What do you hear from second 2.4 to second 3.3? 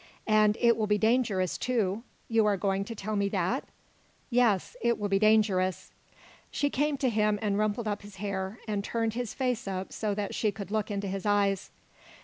are going to tell me